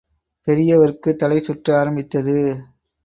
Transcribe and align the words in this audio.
பெரியவருக்குத் 0.47 1.15
தலை 1.15 1.39
சுற்ற 1.39 1.79
ஆரம்பித்தது. 1.79 2.35